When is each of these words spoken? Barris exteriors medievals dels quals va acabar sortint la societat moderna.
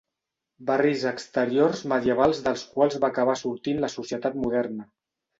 Barris 0.67 1.01
exteriors 1.09 1.83
medievals 1.91 2.39
dels 2.47 2.63
quals 2.77 2.97
va 3.03 3.09
acabar 3.13 3.35
sortint 3.41 3.83
la 3.85 3.91
societat 3.97 4.39
moderna. 4.47 4.87